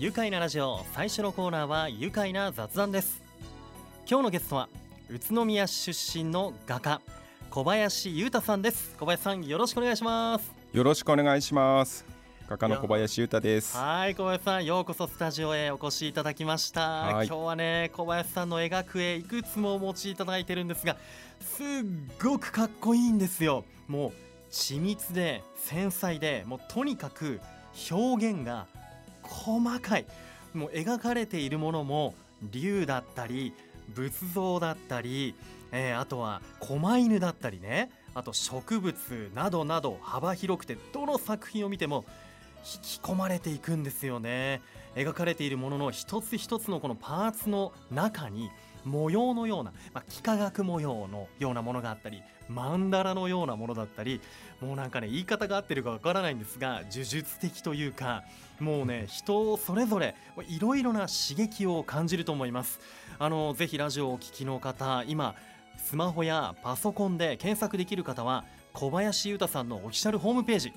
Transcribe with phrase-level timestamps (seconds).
[0.00, 3.22] 愉快なラジオ最初のコーナーは愉快な雑談です。
[4.08, 4.70] 今日のゲストは
[5.10, 7.02] 宇都宮出身の画家
[7.50, 8.96] 小林裕太さんです。
[8.98, 10.50] 小林さんよろしくお願いします。
[10.72, 12.06] よろしくお願いします。
[12.48, 13.76] 画家の小林裕太です。
[13.76, 17.10] はい小林さんようこそスタジオへお越しいただきました。
[17.10, 20.96] 今日はね小林さんの描く絵いくつもお持ちいただいてるんですが
[21.42, 21.66] すっ
[22.22, 23.66] ごくかっこいいんですよ。
[23.86, 24.12] もう
[24.50, 27.38] 緻密で繊細でもうとにかく
[27.90, 28.66] 表現が
[29.30, 30.06] 細かい。
[30.52, 33.54] もう描かれているものも竜だったり
[33.94, 35.34] 仏像だったり、
[35.72, 37.90] えー、あとは狛犬だったりね。
[38.12, 42.04] あと植物などなど幅広くてどの作品を見ても
[42.64, 44.60] 引き込まれていくんですよね。
[44.94, 48.50] 描かれているものの一つ一つのこのパーツの中に
[48.84, 54.20] 模様のような、まあ、幾何学模様のようなものがあったりマンダラのようなものだったり
[54.60, 58.24] もうなんかね言い方が合ってるかわからないんですが呪術的というか
[58.58, 60.14] もうね 人それぞれ
[60.48, 62.80] いろいろな刺激を感じると思います。
[63.18, 65.34] あのぜひラジオをお聞きの方今
[65.76, 70.72] スマホやパソコンで検索できる方は小林裕太さんのオフィシャルホームページ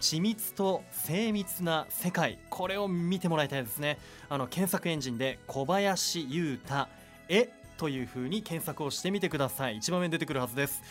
[0.00, 3.98] 緻密と精密な世界これを見てもらいたいですね。
[4.28, 6.88] あの検索エンジンで小林裕太
[7.28, 9.76] 絵という風に検索をしてみてください。
[9.76, 10.82] 一番目に出てくるはずです。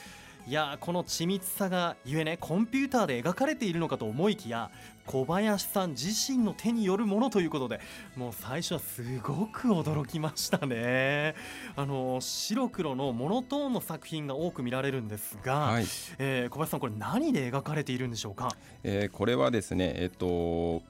[0.47, 4.69] いやこの緻密さがゆえねコンピューターで描かれているのかと思いきや
[5.07, 7.79] 小林さん自身の手によるものということで
[8.15, 11.33] もう最初はすごく驚きましたね。
[11.75, 15.85] あの白黒のモノトーンの作品が多く見られるんですが、はい、
[16.19, 20.83] えー、小林さんこれ何で描かれているんでしょうか、えー、これはですねえっと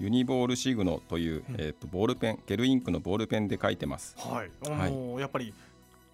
[0.00, 4.14] ユニボールシグノという、うん、えーと、ボールペンゲルインクのボールペンで書いてます。
[4.18, 5.52] はい、あのーはい、やっぱり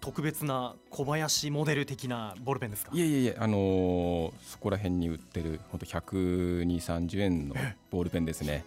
[0.01, 2.91] 特別な小林モデル的なボールペンですか？
[2.93, 7.55] いえいえいえ、あのー、そこら辺に売ってる本当1 2 3 0円の
[7.91, 8.63] ボールペンですね。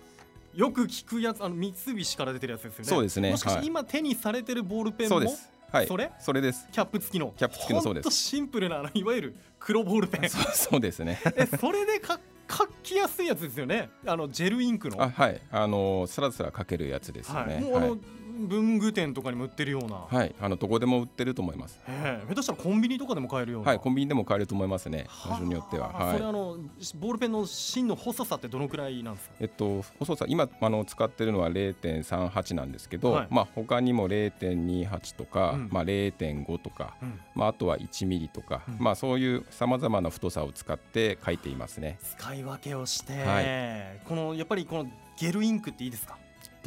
[0.54, 2.88] よく聞くやつあの三菱から出てるやつですよね。
[2.88, 3.30] そうですね。
[3.30, 5.50] もしかして今手にされてるボールペンも、そうです。
[5.70, 6.10] はい、それ？
[6.20, 6.66] それです。
[6.72, 7.34] キャップ付きの？
[7.36, 8.10] キャップ付きのそうです。
[8.12, 10.30] シンプルないわゆる黒ボールペン。
[10.30, 11.20] そうですね。
[11.36, 12.18] えそれでか
[12.50, 13.90] 書きやすいやつですよね。
[14.06, 15.02] あのジェルインクの。
[15.02, 15.40] あはい。
[15.50, 17.98] あのさらさら書けるやつですよね、はい、もうあの、はい
[18.38, 19.96] 文具店とかにも売ってるような。
[20.08, 21.80] はいあのどこでも売ってると思います。
[21.88, 23.68] ええ下手したらコンビニとかでも買えるような。
[23.70, 26.56] はいコンビニでも買えると思いますね場所によっては、はい、それあの
[27.00, 29.34] ボールペンの芯の細さってどのくらいなんですか？
[29.40, 41.98] えっと細さ今あの使ってるのは0.38なんですけど、はい、まあ他にも0.28とか、うん、まあ0.5とか、うん、まああとは1ミリとか、うん、まあそういうさまざまな太さを使って書いていますね。
[42.02, 46.16] 使い分けをして、はい、このやっぱりこのゲルインクっていいですか？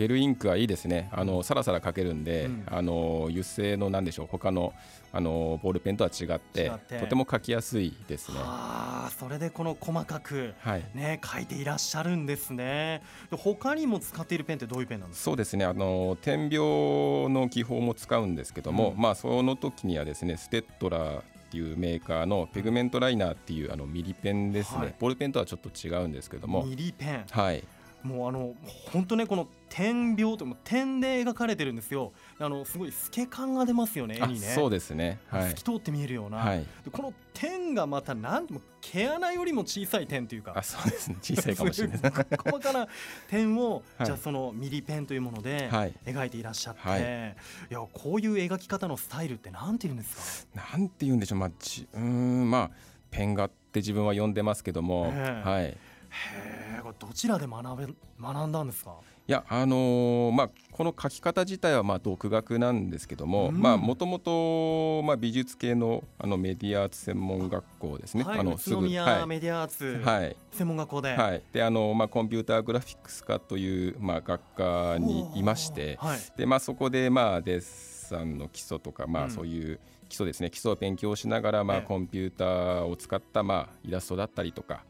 [0.01, 4.73] ゲルインクはいいですね、あのさらさら書けるんで、うん、あの油性のなんでしょう、他の
[5.13, 8.38] あのボールペンとは違って、とても書きやすいですね。
[8.39, 13.03] あそれでこの細かく、ね、はい、書いていらっしゃるんですね。
[13.29, 15.25] 他にも使っているペンってどういうペンなんですか？
[15.25, 26.66] そうですね、あの点描の技法も使うんですけども、うん、まあ、その時にはですね、ステッドラーっていうメーカーのピグメントライナーっていうあのミリペンですね、はい、ボールペンとはちょっと違うんですけども。
[26.66, 27.25] ミリペン。
[27.29, 27.63] はい
[28.03, 28.56] もうあの
[28.91, 32.12] 本当ねこの点描とも点で描かれてるんですよ。
[32.39, 34.47] あのすごい透け感が出ますよね絵にね。
[34.47, 40.53] そうですね、はい、透き通って見えるような、はい、この点がまたなんも毛穴よりも小さい点というか。
[40.56, 41.17] あそうですね。
[41.22, 42.00] 小さいかもしれない。
[42.44, 42.88] 細かな
[43.29, 45.69] 点を、はい、じゃあそのミリペンというもので
[46.06, 50.75] 描いていらっしゃって、はい、いやこういう描き方のスタイルってなんて言うんですか？
[50.78, 51.39] なんて言うんでしょう。
[51.39, 52.72] まあじうんまあ
[53.09, 55.13] ペン画って自分は呼んでますけども、
[55.44, 55.78] はい
[56.12, 57.88] へえどちらで学べ
[58.20, 58.96] 学んだんですか？
[59.28, 68.24] いやあのー、まあこの書き方自体はまあ独学なんですけども、もともとまあ美術系のあのメディアアーツ専門学校ですね。
[68.24, 79.80] はい、あの宇都宮メディアアーツ、はい、専門学校で、はい、であのまあコンピューターグラフィックス科というまあ学科にいまして、はい、でまあそこでまあデッサンの基礎とかまあそういう
[80.10, 84.84] 基礎ですね、基礎を勉強しながらまあコンピューターを使ったまあイラストだったりとか。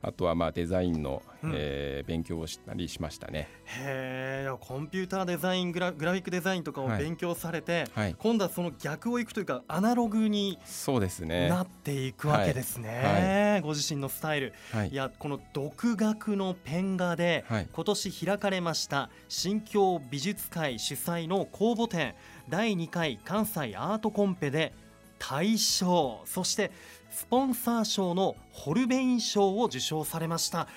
[0.00, 3.48] あとはまあデザインの、うん、えー、勉強をしたりしましたね。
[3.64, 8.04] へえコンピューターデザイングラグラフィックデザインとかを勉強されて、はい。
[8.04, 11.48] はい、今度はその逆をいくというかアナログにそうですね。
[11.48, 13.02] なっていくわけですね、
[13.52, 14.52] はい、ご自身のスタイル、
[14.90, 22.14] い、やこの独学のペン画で、今年開かれました新京美術会主催の公募展
[22.48, 24.72] 第2回関西アートコンペで
[25.18, 26.70] 大賞そして
[27.18, 30.68] スポンサー賞のホルベイン賞を受賞されました。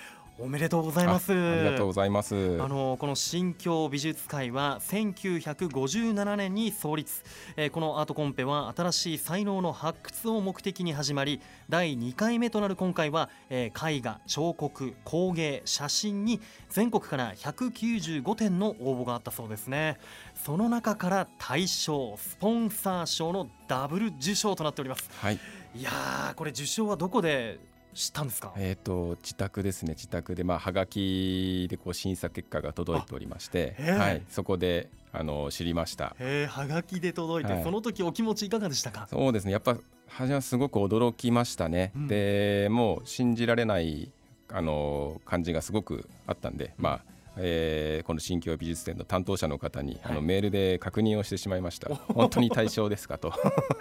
[0.42, 1.32] おめでとうございます。
[1.32, 2.60] ありがとうございます。
[2.60, 7.22] あのこの新京美術会は1957年に創立、
[7.58, 20.00] えー、このアートコンペは新しい才能の発掘を目的に始まり第2回目となる今回は、えー、絵画彫刻工芸写真に全国から195点の応募があったそうですね。
[20.44, 25.40] その中から大賞スポンサー賞のダブル受賞となっております、はい、
[25.76, 27.60] いやこれ受賞はどこで
[27.94, 28.54] 知ったんですか？
[28.58, 29.94] えっ、ー、と自宅ですね。
[29.94, 36.16] 自宅でまあはがきでこう審査結果が届いておりまして、はい、そこであの知りました。
[36.20, 39.08] えはがきで届いて、はい、その時お気持ちいかがでしたか？
[39.10, 39.52] そうですね。
[39.52, 39.78] やっぱ
[40.08, 41.92] 初めはすごく驚きましたね。
[41.96, 44.12] うん、で、もう信じられない
[44.50, 47.11] あの感じがすごくあったんで、まあ。
[47.38, 51.94] えー、この新京美術展の担当者の方に、はい、あのメールで確認をしてしまいました。
[51.96, 53.34] 本当に対象ですかと。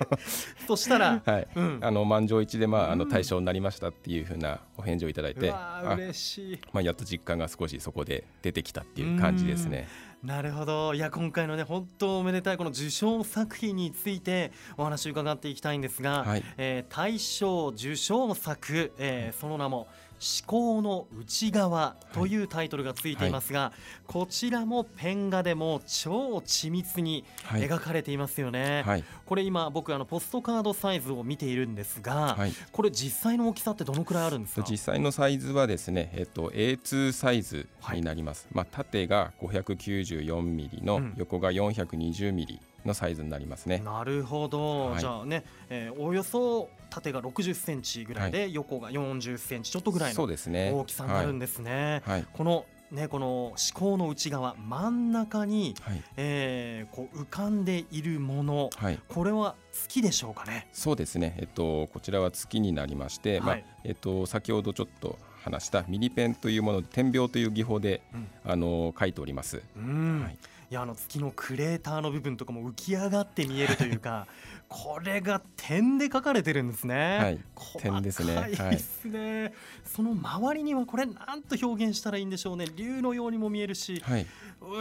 [0.67, 1.49] そしたら、はい。
[1.57, 5.53] うん、あの満場一致で、まあ、あの対象になりましたっていうふうなお返事をいただいて
[5.97, 9.89] 嬉しい、まあ、やっと実感が少しそこで出てきたっていう感じですね。
[10.23, 10.95] なるほど。
[10.95, 19.89] いや今回のね本当おめでたいこの受賞作品についてお話を伺っていきたいんですが、はい、えー、大賞受賞作、えー、その名も
[20.21, 34.67] 「思考の内側というタイトルがついていますが、はい、こちらもペン画でも超緻密に描かれていますよね、はい、これ今僕あのポストカードサイズを見ているんですが、はい、これ実際の大きさってどのくらいあるんですか？
[34.69, 43.83] 実際のサイズはですね、えっと、A2 サイズになります、まあ、縦が594ミリの横が420ミリのサイズになりますね。
[43.85, 52.03] なるほど、じゃあね、えー、およそ縦が60センチぐらいで、横が40センチちょっとぐらいの大きさになるんですね。
[52.05, 60.67] はい、このね、この思考の内側真ん中に、はい、えー、こう浮かんでいるもの、はい、これは月でしょうかね？
[60.73, 69.63] そうですね、えっと、こちらは月になりまして、はい、まあえっと、先ほどちょっと話したミリペンというもの点描という技法で、うん、あの書いております。
[69.77, 70.23] うん。
[70.25, 70.37] はい
[70.71, 74.29] いやあの月のクレーターの部分とかも浮き上がって見えるというか
[74.69, 77.19] これが点で描かれてるんですね。
[77.19, 77.41] はい、
[77.79, 78.37] 点ですね。
[78.37, 79.53] はい、ですね。
[79.85, 82.67] その周りにはこれなんと表現したらいいんでしょうね。
[82.77, 84.27] 竜のようにも見えるし、はい、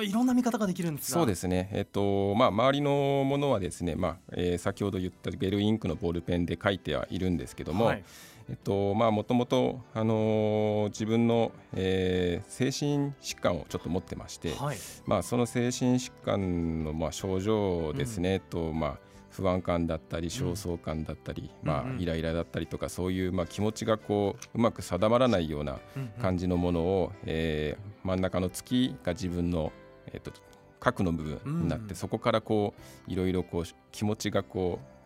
[0.07, 1.69] いろんな見方ができるんですそうですね。
[1.71, 7.85] えっとまあ周りのものはですね、まあ、えー、先ほど言ったゲルインクのボールペンで書いてはいるんですけども。
[7.85, 8.03] はい
[8.49, 18.97] えっとまあ、もともと、あのー、自分の、えー、精神疾患をちょっと持ってまして、はい、まあ、その精神疾患の、まあ、症状ですね、うん、と、まあ、
[19.29, 25.77] 不安感だったり焦燥感だったり、うん、まあ、イライラだったりとかそういう、まあ、気持ちがこううまく定まらないような
[26.19, 29.71] 感じのものを、えー、真ん中の月が自分の、
[30.07, 30.31] えーと、
[30.79, 32.73] 核の部分になって、そこからこ
[33.07, 34.98] ういろいろこう気持ちがこう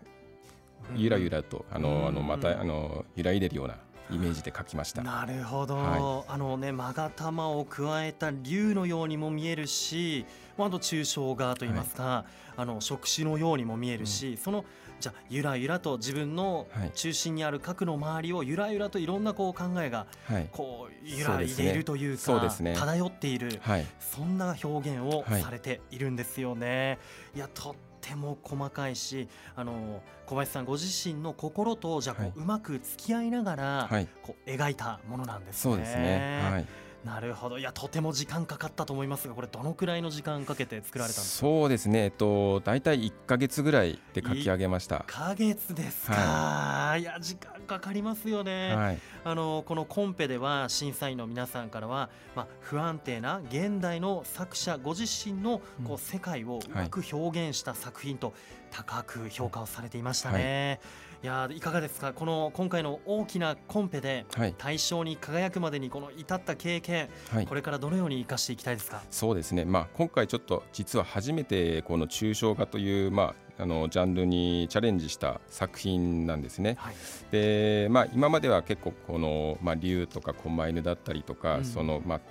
[0.95, 3.77] ゆらゆらとあのあのまたあの揺らいでるような
[4.11, 5.01] イメージで描きました。
[5.01, 10.25] なるほど、はい、あのね勾玉を加えた竜のようにも見えるし
[10.57, 14.65] あと抽象画といいますか、はい、あの触手のようにも見えるし、うん、その
[14.99, 20.05] じゃゆらゆらと自分の中心にある核の周りをゆらゆらといろんなこう考えが
[20.51, 26.99] こう揺らいでいるというか、ね、漂っている、はい、そんな表現をされているんですよね。
[27.35, 35.73] いやとても細かいしあの小林さんご自身の心とじゃこう、はい、うまく付き合いながら、はい、こう描いたものなんですね。
[35.73, 37.59] そうですね、はいなるほど。
[37.59, 41.47] いやとても時間かかったと思いますがこれどのくらいの時間かけて作られたんですか？
[41.47, 42.05] そうですね。
[42.05, 44.97] えっと大体1か月ぐらいで書き上げました。
[44.97, 58.33] 1か月ですか、はい、いや時間かかりますよね、はい、あのこのコンペでは審査員の皆さんからは、まあ、不安定な現代の作者ご自身のこう世界をうまく表現した作品と
[58.71, 60.79] 高く評価をされていましたね。
[60.81, 62.11] はいいやいかがですか？
[62.11, 64.25] この今回の大きなコンペで
[64.57, 69.01] 大賞に輝くまでにこの至った経験、はい、これからどのように生かしていきたいですか？
[69.09, 76.75] そうですね、まあ、今回ちょっと実は初めてこの抽象画という、まあ、あのジャンルにチャレンジした作品なんですね。
[76.77, 76.95] はい、
[77.31, 82.21] でまあ、今までは結構この、まあ、竜とか狛犬だったりとか、うん、そのまあ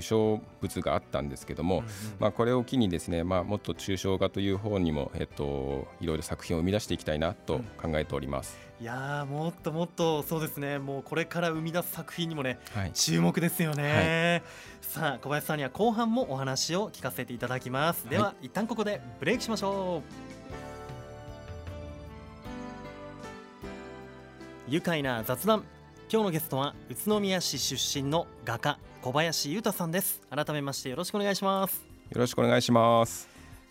[0.00, 8.58] 小物があったんですけども、うんうん、まあ、これを機にですね、まあ、もっと抽象画という方にも、えっと、いろいろ作品を生み出していきたいなと考えております。
[8.80, 10.80] いやもっともっとそうですね。
[10.80, 14.48] もうこれから生み出す作品にもね、はい、注目ですよね、は
[14.80, 18.08] い、さあ小林さんには後半もお話を聞かせていただきます。
[18.08, 20.32] では、はい、一旦ここでブレイクしましょう。
[24.68, 25.64] 愉快な雑談。
[26.12, 30.20] 今日のゲストは宇都宮市出身の画家小林裕太さんです。
[30.30, 31.84] 改めましてよろしくお願いします。
[32.10, 33.28] よろしくお願いします。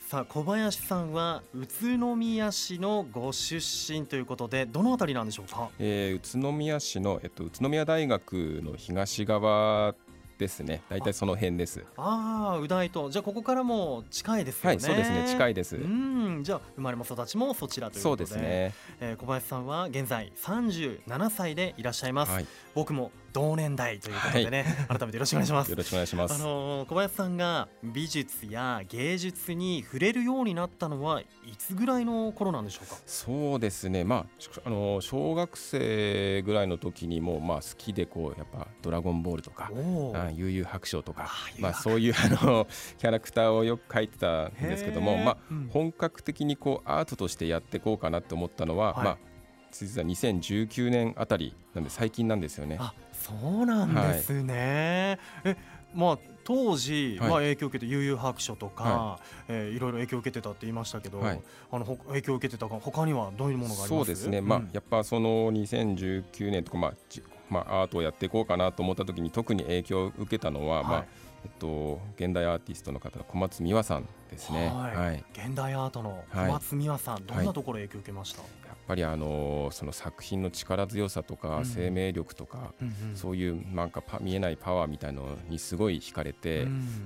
[0.09, 9.95] さあ小林さんは宇都宮市のご出身ということでどのあたりなんでしょうか、えー、宇都宮市の、えっと、宇都宮大学の東側
[10.37, 10.81] ですね。
[10.89, 11.85] 大体その辺です。
[11.95, 13.09] ああ宇大と。
[13.09, 14.67] じゃあここからも近いですよね。
[14.69, 15.25] はいそうですね。
[15.29, 15.77] 近いです。
[15.77, 16.43] うん。
[16.43, 18.25] じゃあ生まれも育ちもそちらということで。
[18.25, 22.45] そうですね、えー、小林さんは現在37歳でいらっしゃいます、はい、
[22.75, 25.71] 僕も同年代ということでね、はい、改めてよろしくお願いします。
[25.71, 26.33] よろしくお願いします。
[26.33, 31.25] あのー、小林さんが美術や芸術に触れるようになったのはい
[31.57, 32.95] つぐらいの頃なんでしょうか？
[33.05, 34.03] そうですね。
[34.03, 34.25] まあ
[34.65, 39.71] あのー、小学生ぐらいの時にもまあ好きでこうやっぱドラゴンボールとか
[40.33, 45.37] 悠々白書とかまあそういうあのキャラクターをよく描いてたんですけどもまあ
[45.69, 49.17] 本格的にこうアートとしてやっていこうかなと思ったのは、はい、まあ
[49.71, 52.77] 実は2019年あたりなんで最近なんですよね。
[52.79, 55.19] あそうなんですね。
[55.43, 55.57] はい、え
[55.93, 63.99] まあ当時、はい、まあ影響を受けて悠々白書とか、はい、えー、いろいろ影響を受けてたって言いましたけど、はい、あの影響を受けてた他にはどういうものがあります？
[63.99, 64.41] そうですね。
[64.41, 66.93] まあ、やっぱその2019年とかまあ
[67.49, 71.05] まあアートをやっていこうかなと思った時に特に影響を受けたのは、まあ
[71.43, 86.63] えっと、現代アーティストの方小松美和さんですね、はい、はい、現代アートの小松美和さん、はい、どんなところ影響を受けました、やっぱりあのその作品の力強さとか生命力とか、うん、そういうなんか見えないパワーみたいのにすごい惹かれて、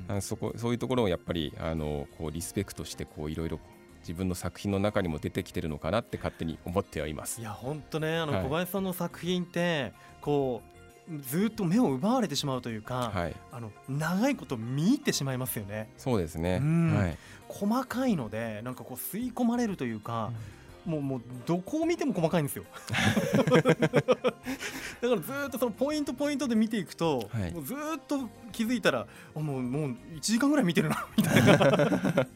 [0.10, 3.60] うん、そこそういうところをやっぱりあのこうリスペクトしてこういろいろ
[4.00, 7.40] 自分の作品の中にも出てきてるのかなって勝手に思ってはいます。
[7.40, 10.64] いや本当ねあの小林さんの作品って、こ
[11.08, 15.90] うずっと目を奪われてしまうというか、はい、あの長いこと見入ってしまいますよね。
[15.98, 20.36] そうですね、はい、細かいのでなんかこう吸い込まれるというか、うん、
[20.86, 22.64] もうもうどこを見ても細かいんですよ。
[23.36, 27.78] だからずっとそのポイントポイントで見ていくと、はい、もうずっ
[28.08, 32.28] と気づいたらもうもう1時間ぐらい見てるな みたいな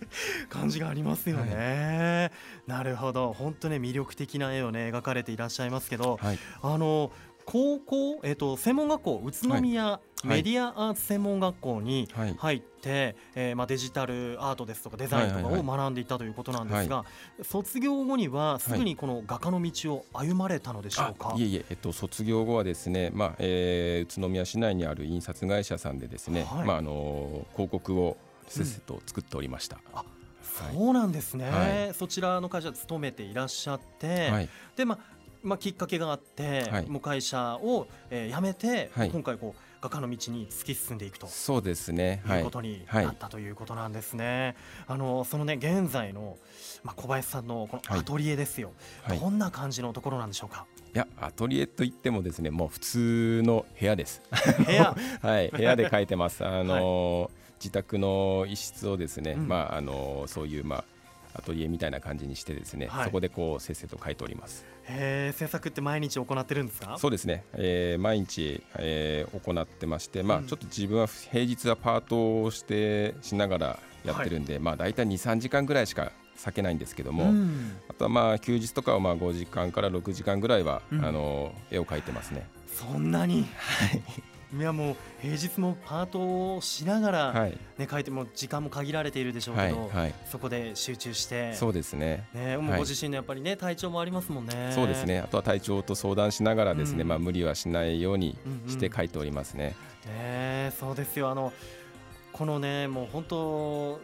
[0.49, 2.31] 感じがありますよね。
[2.67, 6.19] なるほど本当ね魅力的な絵をね描かれていらっしゃいますけど、
[6.61, 7.11] あの
[7.49, 17.05] 高校、えーと、専門学校宇都宮メディアアーツ専門学校に入って、はい、えー、まあ、デジタルアートですとかデザインとかを学んでいたということなんですが、は
[17.39, 29.77] い、卒業後にはすぐにこの画家の道を歩まれたのでしょうか、い、えいえ、えっと、卒業後はですね、まあえー、宇都宮市内にある印刷会社さんでですね、まあ、あの広告をせっせと作っておりました。
[29.95, 30.19] うん。
[30.73, 42.21] そうなんですね、はい、そちらの会社勤めていらっしゃって、はい、でまあまあ、きっかけがあって、はい、もう会社を、えー、辞めて、はい、今回こう画家の道に突き進んでいくとそうですね。
[42.27, 42.41] い。
[42.41, 44.55] うことになったということなんですね。
[44.87, 46.37] あのそのね現在の、
[46.83, 48.73] まあ、小林さんのこのアトリエですよ、
[49.19, 50.65] どんな感じのところなんでしょうか？
[50.93, 54.21] いやアトリエといってもですねもう普通の部屋です。
[54.65, 54.95] 部屋？
[55.21, 55.49] はい。
[55.49, 56.45] 部屋で描いてます。
[56.45, 60.83] あの 自宅の一室をですね、うん、まああのそういうまあ
[61.39, 64.65] アトリエみたいな感じにしてですね、はい、そこでこうせっせと書いております。
[64.83, 66.97] へ制作って毎日行ってるんですか？
[66.97, 82.47] そうですね、えー、毎日、えー、行ってまして、まあ、ちょっと自分は平日はパートをしてしながらやってるんで、はい、まあ、大体2、3時間ぐらいしか避けないんですけども、うん、あとはまあ休日とかはまあ5時間から6時間ぐらいは、うん、あの絵を描いてますね。
[82.67, 84.01] そんなに、はい
[84.51, 92.27] いやもう平日もパートをしながら、ね、はい、書いても時間も限られているでしょうけど、はいはい、そこで集中してそうですね。
[92.33, 94.71] ねもうご自身のやっぱりね、体調もありますもんね。
[94.73, 95.19] そうですね。
[95.19, 98.37] あとは体調と相談しながらですね、うん、まあ無理はしないように
[98.67, 99.75] して書いておりますね。
[100.05, 101.29] うんうん、ねそうですよ。
[101.29, 101.53] あの
[102.39, 103.35] このねもう本当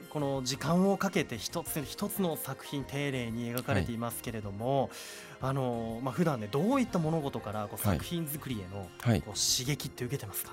[0.10, 4.90] この時間をかけて一つ一つの作品丁寧に描かれていますけれども、
[5.40, 10.52] はい、あのまあ普段ねどういった物事からこう作品作りへの、はい、こう刺激って受けてますか、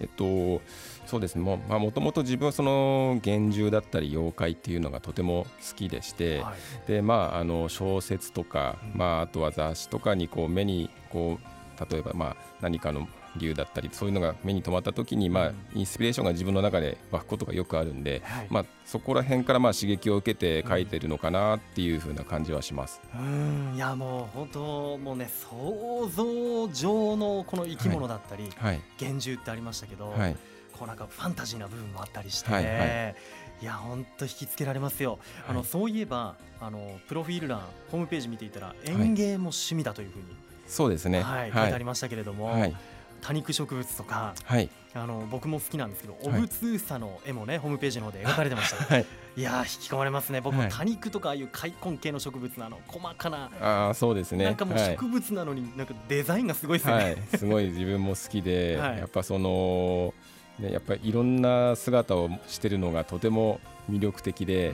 [0.00, 0.62] えっと
[1.04, 1.42] そうですね。
[1.42, 6.54] もまあもともと自分はその幻獣だったり妖怪っていうのがとても好きでして、は
[6.86, 13.06] い、でまああの小説とか、まああとは雑誌とかにこう目にこう例えばまあ何かの
[13.38, 23.00] 竜だったりそういうのが目に留まった時に、まあ、インスピレーションが自分の中で湧くことがよくあるんで、はい、まあ、そこら辺からまあ刺激を受けて書いてるのかなっていうふうな感じはします。
[23.14, 23.72] うん。
[23.74, 30.36] いやもう本当もうね想像上のこの生き物だったり、はい、幻獣ってありましたけど、はい、
[30.72, 33.16] こうなんかファンタジーな部分もあったりして、はいはい。
[33.60, 35.18] いや本当引きつけられますよ。
[35.48, 40.24] あの、はい、そういえばあのプロフィール欄ホームページ見ていたら園芸も趣味だというふうに、
[40.68, 42.76] そうですね、はい、書いてありましたけれども、はい、
[43.20, 49.06] 多肉植物とか、はい、あの僕も好きなんですけど、おぶつさの絵もねホームページの方で描かれてました、はい、
[49.36, 50.40] いや引き込まれますね。
[50.40, 53.50] 僕も多肉とかああいう開根系の植物のあの細かな
[53.90, 54.44] あそうですね。
[54.44, 60.14] なんかもう植物なのになんかデザインがすごいですね、はい、すごい自分も好きで、 やっぱその
[60.58, 64.72] ね、やっぱりいろんな姿をしてるのがとても魅力的で、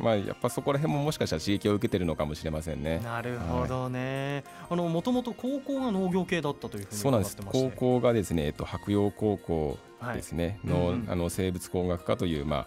[0.00, 3.00] まあ、やっぱそこら辺ももしかしたら刺激を受けてるのかもしれませんね。
[3.04, 4.44] なるほどね。
[4.60, 7.36] はい、あのもともと高校が農業系だったというふうにそうなんです。
[7.44, 9.78] 高校がですね、えっと白洋高校
[10.14, 12.66] ですね、はい、の、うん、あの生物工学科というま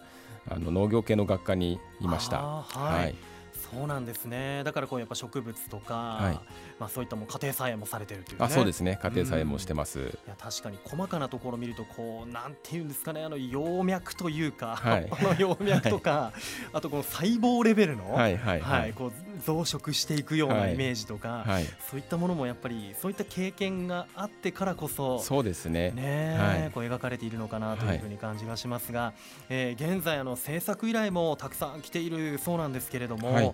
[0.50, 2.41] ああの農業系の学科にいました。
[2.41, 3.15] はい、はい
[3.58, 4.64] そうなんですね。
[4.64, 6.34] だからこうやっぱ植物とか、はい、
[6.80, 9.00] まあ、そういったも家庭菜園もされてるという、ね、あそうですね。
[9.02, 16.40] 家庭菜園もしてます、うん、いや確かに細かなところを見るとこうなんていうんですかねあの葉脈というか、はい、 の葉脈とか、はい、
[16.74, 18.94] あとこの細胞レベルの、はいはいはい。
[18.94, 19.12] こう
[19.46, 25.92] 増殖していくようなイメージとか、はい、そういったものもやっぱりそういった経験があってからこそそうですね。
[25.92, 29.14] ね、はい、こう描かれているのかなというふうに感じがしますが、はい、
[29.50, 33.47] えー、現在あの制作依頼もたくさん来ているそうなんですけれども、はい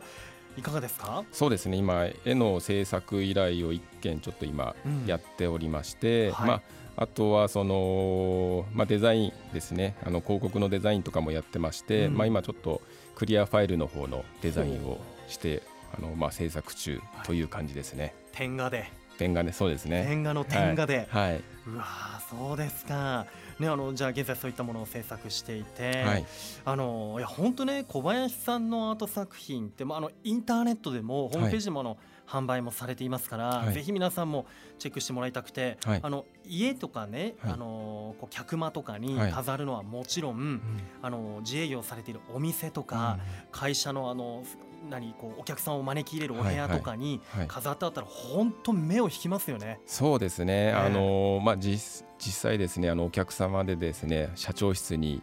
[0.57, 0.61] い。
[0.61, 1.23] かがですか？
[1.31, 1.77] そうですね。
[1.77, 4.75] 今絵の制作依頼を一件ちょっと今
[5.07, 6.61] やっておりまして、うんはい、まあ
[6.95, 9.95] あとはその、まあ、デザインですね。
[10.03, 12.81] あの広告のデザインとかもやってまして、うん、まあ、今ちょっと
[13.15, 15.63] クリアファイルの方のデザインをして
[15.97, 18.13] あの、まあ、制作中という感じですね。
[18.31, 18.91] 点画で。
[19.17, 20.05] ペン画でそうですね。
[20.07, 21.85] ペン画の点画で、はい、はい、うわ
[22.29, 23.25] そうですか
[23.59, 26.25] ねあのじゃあ現在そういったものを制作していて、はい、
[26.65, 34.45] あのいや本当ね小林さんのアート作品ってまああのインターネットでもホームページでもあの、はい販売もされていますから、はい、ぜひ皆さんも
[34.79, 40.61] チェックしてもらいたくて、はい、あの家とかね、はい、あのこう客間とかに飾るのはもちろん、うん、
[41.01, 44.43] あの自営業されているお店とか、うん、会社のあの
[44.89, 49.79] 何こうお客さんを招き入れるお部屋とかに飾ってあったら本当目を引きますよね。
[49.85, 50.71] そうですね。
[50.71, 55.21] あのまあ実実際ですねあのお客様でですね社長室に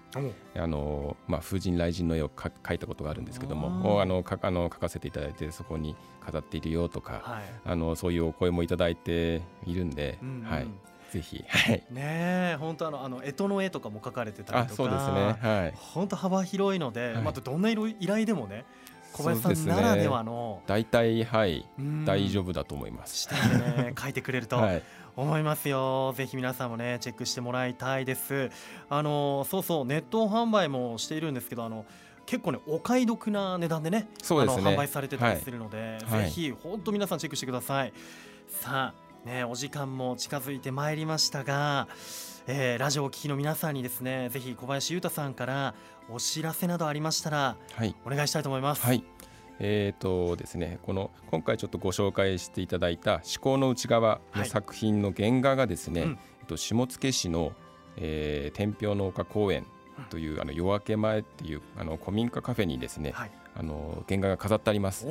[0.55, 10.67] あのまあ風神雷神の絵を描いたことがあるんですけども、あのかあの描かせていただいてそこに飾っているよとか、はい、あのそういうお声もいただいているんで、うんうん、はい。
[11.11, 18.65] ぜひ、はい、ね本当あのあの干支の絵とかも描かれてたりとか、そうですね、はい、本当幅広いので、はい、またどんな色依頼でもね
[19.13, 20.63] 小林さんならではの。
[20.67, 21.67] 大体、はい。
[22.05, 23.29] 大丈夫だと思います。
[23.33, 24.61] ね 書いてくれると
[25.17, 28.51] 思いますよ、ぜひ皆さんもねチェックしてもらいたいです。
[28.89, 31.85] あのそうそうネット販売もしているんですけどあの
[32.27, 34.63] 結構ねお買い得な値段でねそうですね。
[34.63, 37.93] 販売されてたりするので、はい、ぜひ本当皆さんチェックしてください。
[38.49, 41.89] さあねお時間も近づいてまいりましたが
[42.53, 45.73] えー、ラジオを聴きの皆さんにですねぜひ小林裕太さんから
[46.09, 48.83] お知らせなどありましたら、はい、お願いしたいと思います。
[48.83, 49.05] はい。
[49.61, 57.53] えーとですね、この今回ちょっとご紹介していただいた「思考の内側」の作品の原画がですね、はいうん、えっと、下野市の、
[57.97, 59.65] えー、天平農家公園
[60.09, 65.07] という、うん、あの夜明け前っていうあの古民家カフェにですね、はい、あの原画が飾ってあります。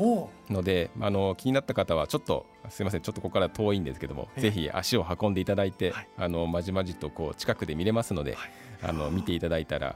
[0.49, 8.52] のであの気になった方はちょっとすみませんちょっとここから遠いんですけども、ぜひ足を運んでいただいて、はい、あのまじまじとこう近くで見れますので、はい、
[8.84, 9.95] あの見ていただいたら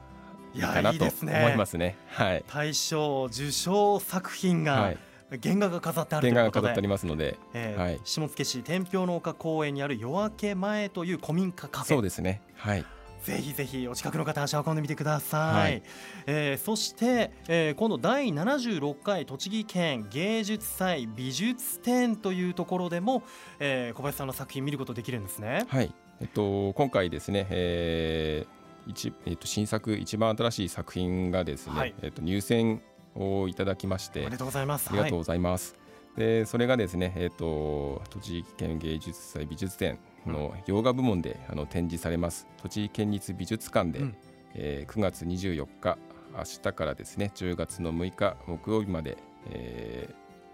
[0.54, 1.96] いいかなと思いますね。
[2.08, 4.98] はい、大賞受賞作品が、はい。
[5.42, 11.90] 原画が飾ってある原画が飾ってありますので、えーはい、下野市天平農家公園にある夜明け前という古民家カフェ。
[11.90, 12.42] そうですね。
[12.56, 12.86] はい
[13.24, 15.84] ぜひぜひお近くの方足を運んでみてください、はい、
[16.28, 23.24] えー、そして、えー、今度第76回栃木県芸術祭美術展というところでも、
[23.60, 25.66] えー、小林さんの作品見ることできるんですね。
[25.70, 25.94] はい。
[26.22, 32.82] えっと今回ですね、えー一えっと、新作一番新しい作品がですね、はい、えっと、入選
[33.16, 34.90] をいただきましてありがとうございます。
[34.90, 35.76] ありがとうございます、
[36.16, 42.48] はい、でそれがですね、えっと、栃木県芸術祭美術展の洋画部門であの展示されます。
[42.62, 44.16] 栃木県立美術館で、うん、
[44.56, 45.98] えー、9月24日
[46.34, 49.18] 明日からですね10月の6日木曜日まで、
[49.50, 50.10] え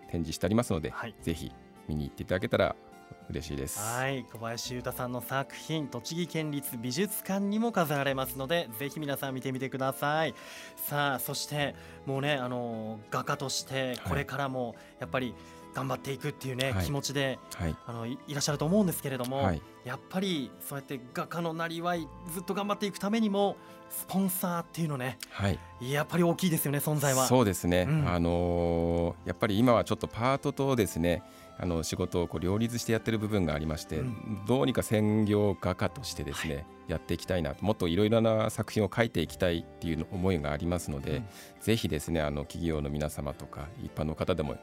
[0.08, 1.52] ー、展示してありますので、はい、ぜひ
[1.88, 2.76] 見に行っていただけたら
[3.30, 3.80] 嬉しいです。
[3.80, 4.26] はい。
[4.32, 10.34] 小林裕太さんの作品栃木県立美術館にも飾られますのでぜひ皆さん見てみてください。
[10.76, 23.56] さあそしてもうねあの画家としてこれからもやっぱり、はい頑張っていくっていうね、はい、気持ちで、はい、あのいらっしゃると思うんですけれども、はい、やっぱりそうやって画家のなりわいずっと頑張っていくためにも
[23.90, 27.26] スポンサーっていうのね、はい、やっぱり大きいですよね存在は。
[27.26, 31.24] そうですね、うん、あのー、やっぱり今はちょっとパートとですね
[31.62, 41.26] あの仕事をこう両立してやってる部分がありまして、うん、どうにか専業画家としてですね、はい、やっていきたいなもっといろいろな作品を描いていきたいっていう思いがありますので、うん、
[41.60, 44.56] ぜひですねあの企業の皆様とか一般の方でも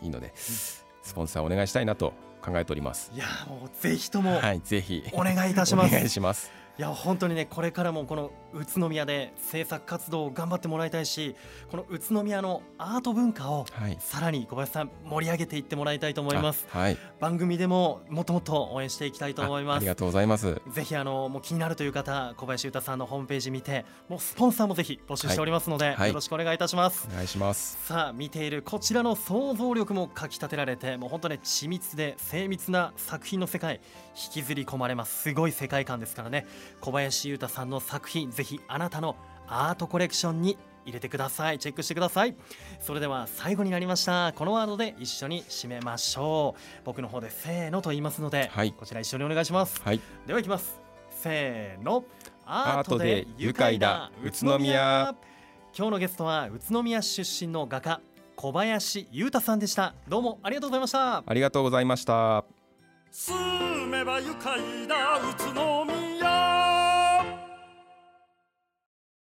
[0.00, 3.10] いいので、はい、スポンサーお願いしたいなと考えております。
[3.12, 5.02] いやもうぜひともはいぜひ。
[5.12, 6.52] お願いいたします、お願いします。
[6.78, 11.36] いや本当にねこれからもこの宇都宮で制作活動を頑張ってもらいたいし
[11.70, 13.66] この宇都宮のアート文化を
[13.98, 19.76] さらに小林さん盛り上げていってもらいたいと思います、はい、番組でももっともっと応援していきたいと思います。
[19.78, 20.60] ありがとうございます。
[20.70, 27.08] ぜひあのもう気になるという方小林歌さんのホームページ見てもうスポンサーもぜひ募集しておりますので、はい、よろしくお願いいたします。
[27.10, 27.78] お願いします。
[27.84, 33.80] さあ見ているこちらの想像力もかき立てられてもう本当に緻密で精密な作品の世界
[34.14, 35.22] 引きずり込まれます。
[35.22, 36.46] すごい世界観ですからね。
[36.80, 39.16] 小林優太さんの作品ぜひあなたの
[39.48, 41.58] アートコレクションに入れてください。
[41.58, 42.36] チェックしてください。
[42.80, 44.32] それでは最後になりました。
[44.36, 46.60] このワードで一緒に締めましょう。
[46.84, 50.80] 僕の方でせーのと言いますので、はい、こちら一緒にお願いします、はい、ではいきます。
[51.10, 52.04] せーの。
[52.48, 55.14] アートで愉快だ宇都宮。
[55.76, 58.00] 今日のゲストは宇都宮出身の画家
[58.36, 59.94] 小林優太さんでした。
[60.08, 61.24] どうもありがとうございました。
[61.26, 62.44] ありがとうございました。
[63.10, 65.84] 住めば愉快だ宇都